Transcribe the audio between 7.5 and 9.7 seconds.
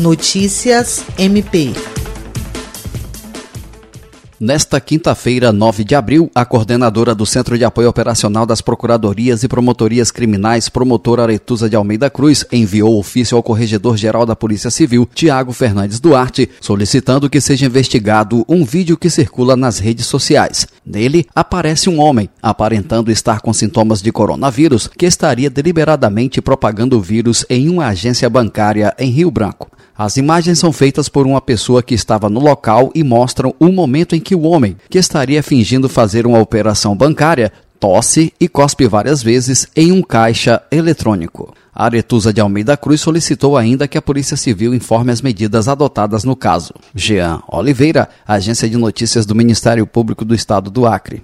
de Apoio Operacional das Procuradorias e